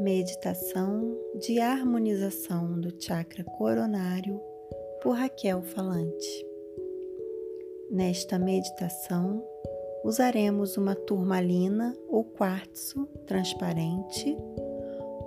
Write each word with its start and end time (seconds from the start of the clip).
Meditação 0.00 1.14
de 1.38 1.60
harmonização 1.60 2.80
do 2.80 2.90
chakra 2.98 3.44
coronário 3.44 4.40
por 5.02 5.10
Raquel 5.10 5.60
Falante. 5.60 6.46
Nesta 7.90 8.38
meditação, 8.38 9.44
usaremos 10.02 10.78
uma 10.78 10.94
turmalina 10.94 11.94
ou 12.08 12.24
quartzo 12.24 13.04
transparente 13.26 14.34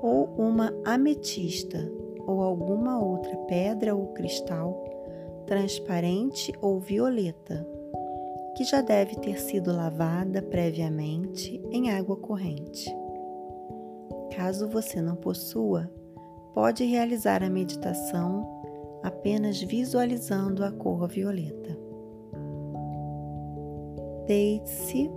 ou 0.01 0.25
uma 0.39 0.73
ametista 0.83 1.77
ou 2.25 2.41
alguma 2.41 2.99
outra 2.99 3.37
pedra 3.45 3.95
ou 3.95 4.07
cristal 4.07 4.83
transparente 5.45 6.51
ou 6.59 6.79
violeta, 6.79 7.63
que 8.57 8.63
já 8.63 8.81
deve 8.81 9.17
ter 9.17 9.39
sido 9.39 9.71
lavada 9.71 10.41
previamente 10.41 11.61
em 11.69 11.91
água 11.91 12.17
corrente. 12.17 13.02
Caso 14.35 14.67
você 14.67 14.99
não 14.99 15.15
possua, 15.15 15.91
pode 16.55 16.83
realizar 16.83 17.43
a 17.43 17.49
meditação 17.49 18.49
apenas 19.03 19.61
visualizando 19.61 20.65
a 20.65 20.71
cor 20.71 21.07
violeta. 21.07 21.77
Deite-se 24.25 25.11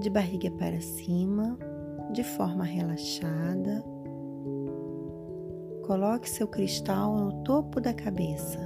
de 0.00 0.10
barriga 0.10 0.50
para 0.50 0.80
cima, 0.80 1.56
de 2.10 2.24
forma 2.24 2.64
relaxada. 2.64 3.84
Coloque 5.86 6.28
seu 6.28 6.48
cristal 6.48 7.14
no 7.14 7.44
topo 7.44 7.80
da 7.80 7.94
cabeça, 7.94 8.58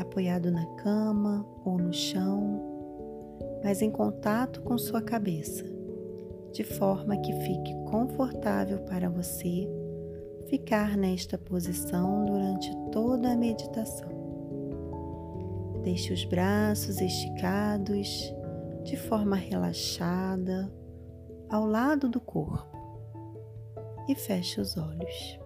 apoiado 0.00 0.50
na 0.50 0.66
cama 0.74 1.46
ou 1.64 1.78
no 1.78 1.92
chão, 1.92 2.60
mas 3.62 3.80
em 3.80 3.92
contato 3.92 4.60
com 4.62 4.76
sua 4.76 5.00
cabeça 5.00 5.77
de 6.58 6.64
forma 6.64 7.16
que 7.18 7.32
fique 7.32 7.72
confortável 7.84 8.80
para 8.80 9.08
você 9.08 9.70
ficar 10.48 10.96
nesta 10.96 11.38
posição 11.38 12.24
durante 12.24 12.74
toda 12.90 13.30
a 13.30 13.36
meditação. 13.36 14.08
Deixe 15.84 16.12
os 16.12 16.24
braços 16.24 17.00
esticados 17.00 18.34
de 18.82 18.96
forma 18.96 19.36
relaxada 19.36 20.68
ao 21.48 21.64
lado 21.64 22.08
do 22.08 22.20
corpo 22.20 22.76
e 24.08 24.16
feche 24.16 24.60
os 24.60 24.76
olhos. 24.76 25.38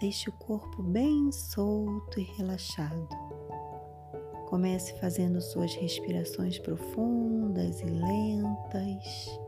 Deixe 0.00 0.30
o 0.30 0.32
corpo 0.32 0.82
bem 0.82 1.30
solto 1.30 2.18
e 2.18 2.22
relaxado. 2.22 3.21
Comece 4.52 4.92
fazendo 4.98 5.40
suas 5.40 5.74
respirações 5.76 6.58
profundas 6.58 7.80
e 7.80 7.86
lentas. 7.86 9.40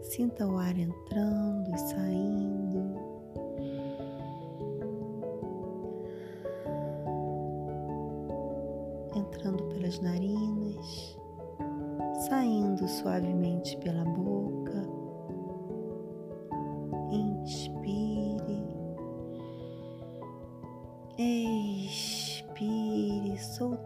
Sinta 0.00 0.46
o 0.46 0.56
ar 0.56 0.74
entrando 0.78 1.70
e 1.70 1.78
saindo. 1.78 2.96
Entrando 9.14 9.62
pelas 9.74 10.00
narinas, 10.00 11.18
saindo 12.30 12.88
suavemente 12.88 13.76
pela 13.76 14.06
boca. 14.06 14.57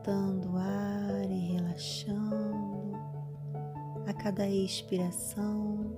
Soltando 0.02 0.52
o 0.52 0.56
ar 0.56 1.30
e 1.30 1.52
relaxando. 1.52 2.92
A 4.06 4.12
cada 4.12 4.48
expiração, 4.48 5.96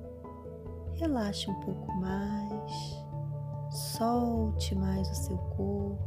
relaxe 0.93 1.51
um 1.51 1.55
pouco 1.61 1.91
mais, 1.95 3.03
solte 3.71 4.75
mais 4.75 5.11
o 5.11 5.15
seu 5.15 5.39
corpo. 5.39 5.99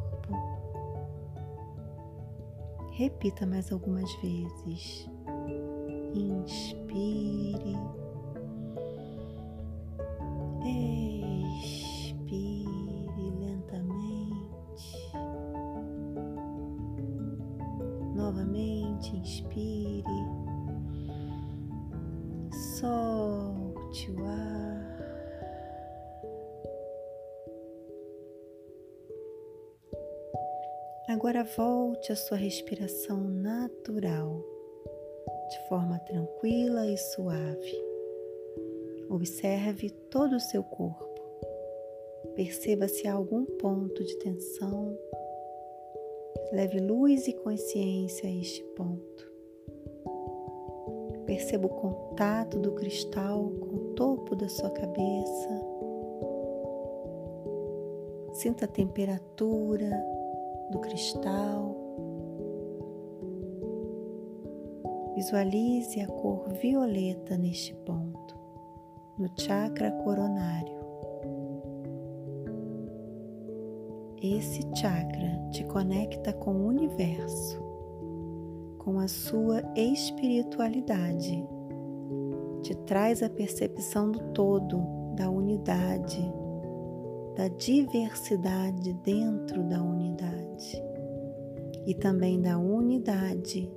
Repita 2.92 3.46
mais 3.48 3.72
algumas 3.72 4.14
vezes. 4.22 5.10
Inspire. 6.14 7.78
Novamente, 18.98 19.16
inspire, 19.16 20.04
solte 22.80 24.12
o 24.12 24.26
ar. 24.26 24.88
Agora 31.10 31.44
volte 31.44 32.12
à 32.12 32.16
sua 32.16 32.38
respiração 32.38 33.20
natural, 33.20 34.44
de 35.50 35.70
forma 35.70 36.00
tranquila 36.00 36.88
e 36.88 36.98
suave. 36.98 37.86
Observe 39.10 39.90
todo 40.10 40.36
o 40.36 40.40
seu 40.40 40.64
corpo. 40.64 41.06
Perceba 42.36 42.88
se 42.88 43.08
há 43.08 43.14
algum 43.14 43.46
ponto 43.46 44.04
de 44.04 44.18
tensão 44.18 44.98
Leve 46.52 46.80
luz 46.80 47.28
e 47.28 47.34
consciência 47.34 48.30
a 48.30 48.32
este 48.32 48.64
ponto. 48.76 49.32
Perceba 51.26 51.68
o 51.68 51.70
contato 51.70 52.58
do 52.58 52.72
cristal 52.72 53.52
com 53.60 53.76
o 53.76 53.94
topo 53.96 54.36
da 54.36 54.48
sua 54.48 54.70
cabeça. 54.70 55.62
Sinta 58.32 58.66
a 58.66 58.68
temperatura 58.68 59.90
do 60.72 60.80
cristal. 60.80 61.76
Visualize 65.16 66.00
a 66.00 66.08
cor 66.08 66.48
violeta 66.54 67.36
neste 67.36 67.74
ponto, 67.74 68.36
no 69.18 69.30
chakra 69.38 69.92
coronário. 70.04 70.77
Esse 74.22 74.62
chakra 74.76 75.40
te 75.52 75.64
conecta 75.66 76.34
com 76.34 76.52
o 76.52 76.68
universo, 76.68 77.62
com 78.80 78.98
a 78.98 79.08
sua 79.08 79.62
espiritualidade, 79.76 81.48
te 82.64 82.76
traz 82.88 83.22
a 83.22 83.30
percepção 83.30 84.10
do 84.10 84.20
todo, 84.34 84.82
da 85.16 85.30
unidade, 85.30 86.20
da 87.36 87.48
diversidade 87.48 88.92
dentro 89.04 89.64
da 89.64 89.84
unidade 89.84 90.84
e 91.86 91.94
também 91.94 92.42
da 92.42 92.58
unidade 92.58 93.72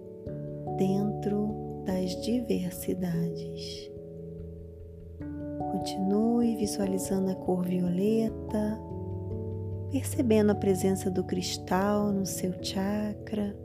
dentro 0.79 1.83
das 1.85 2.19
diversidades. 2.23 3.91
Continue 5.71 6.57
visualizando 6.57 7.31
a 7.31 7.35
cor 7.35 7.63
violeta 7.63 8.90
percebendo 9.91 10.53
a 10.53 10.55
presença 10.55 11.11
do 11.11 11.25
cristal 11.25 12.13
no 12.13 12.25
seu 12.25 12.53
chakra. 12.63 13.57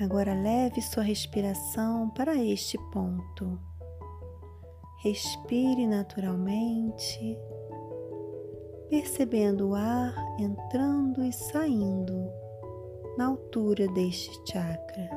Agora 0.00 0.34
leve 0.34 0.80
sua 0.80 1.02
respiração 1.02 2.10
para 2.10 2.36
este 2.36 2.78
ponto. 2.92 3.58
Respire 5.02 5.86
naturalmente, 5.86 7.36
percebendo 8.88 9.70
o 9.70 9.74
ar 9.74 10.14
entrando 10.38 11.24
e 11.24 11.32
saindo 11.32 12.30
na 13.16 13.26
altura 13.26 13.88
deste 13.88 14.30
chakra, 14.50 15.10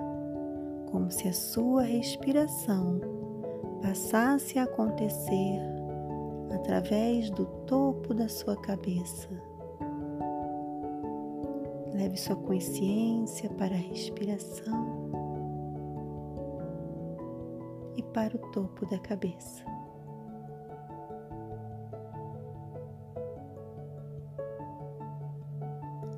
como 0.91 1.11
se 1.11 1.27
a 1.27 1.33
sua 1.33 1.83
respiração 1.83 3.24
passasse 3.81 4.57
a 4.59 4.63
acontecer 4.63 5.59
através 6.53 7.29
do 7.31 7.45
topo 7.65 8.13
da 8.13 8.27
sua 8.27 8.55
cabeça. 8.55 9.29
Leve 11.93 12.17
sua 12.17 12.35
consciência 12.35 13.49
para 13.51 13.73
a 13.73 13.77
respiração 13.77 15.11
e 17.95 18.03
para 18.03 18.35
o 18.35 18.39
topo 18.51 18.85
da 18.87 18.99
cabeça. 18.99 19.63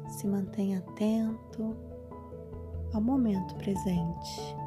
Se 0.09 0.25
mantenha 0.25 0.79
atento 0.79 1.75
ao 2.93 3.01
momento 3.01 3.53
presente. 3.55 4.66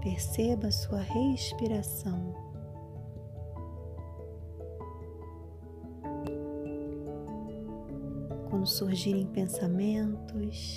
Perceba 0.00 0.70
sua 0.70 1.00
respiração. 1.00 2.34
Quando 8.48 8.66
surgirem 8.66 9.26
pensamentos, 9.26 10.74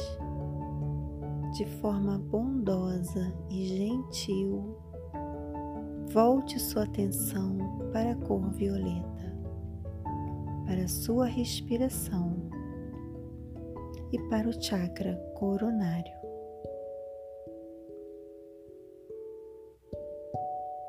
de 1.53 1.65
forma 1.79 2.17
bondosa 2.17 3.33
e 3.49 3.65
gentil, 3.65 4.77
volte 6.11 6.59
sua 6.59 6.83
atenção 6.83 7.57
para 7.93 8.11
a 8.11 8.15
cor 8.15 8.49
violeta, 8.51 9.35
para 10.65 10.83
a 10.83 10.87
sua 10.87 11.27
respiração 11.27 12.49
e 14.11 14.19
para 14.29 14.49
o 14.49 14.61
chakra 14.61 15.15
coronário. 15.35 16.22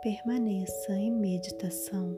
Permaneça 0.05 0.93
em 0.93 1.11
meditação. 1.11 2.15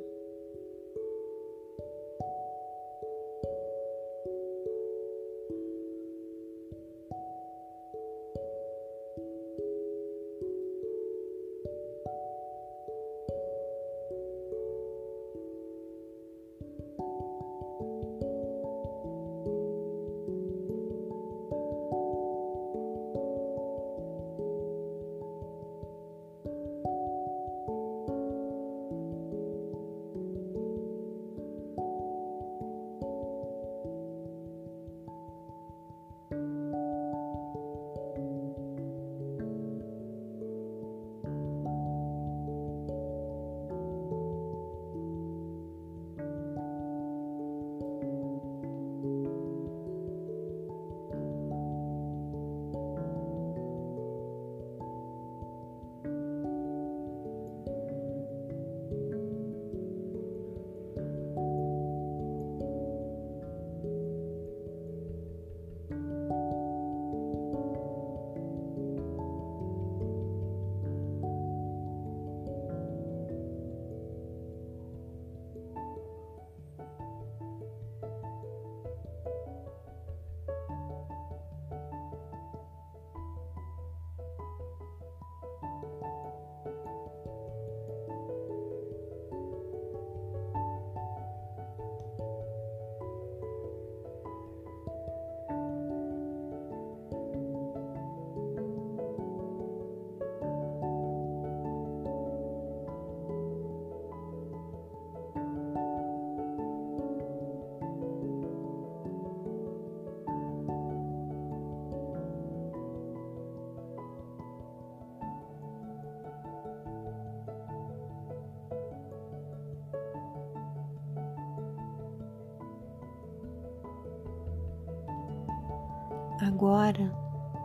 Agora, 126.40 127.10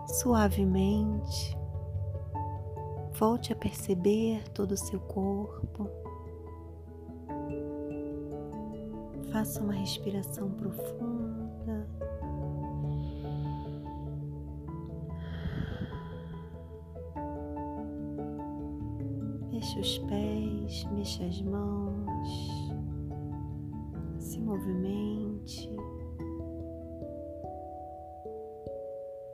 suavemente, 0.08 1.58
volte 3.14 3.52
a 3.52 3.56
perceber 3.56 4.48
todo 4.54 4.72
o 4.72 4.78
seu 4.78 5.00
corpo. 5.02 5.90
Faça 9.32 9.62
uma 9.62 9.74
respiração 9.74 10.50
profunda. 10.52 11.88
Mexa 19.52 19.80
os 19.80 19.98
pés, 20.00 20.86
mexa 20.92 21.26
as 21.26 21.42
mãos, 21.42 22.74
se 24.18 24.40
movimente. 24.40 25.70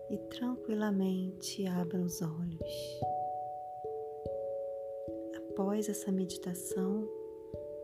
E 0.09 0.17
tranquilamente 0.29 1.65
abra 1.67 1.99
os 1.99 2.21
olhos. 2.21 3.01
Após 5.35 5.89
essa 5.89 6.11
meditação, 6.11 7.07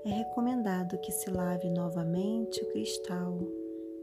é 0.06 0.10
recomendado 0.10 1.00
que 1.00 1.12
se 1.12 1.30
lave 1.30 1.70
novamente 1.70 2.64
o 2.64 2.68
cristal 2.72 3.40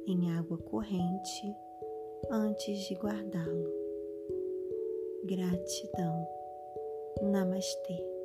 em 0.07 0.31
água 0.33 0.59
corrente 0.59 1.55
antes 2.31 2.79
de 2.89 2.95
guardá-lo. 2.95 3.73
Gratidão. 5.25 6.27
Namastê. 7.23 8.20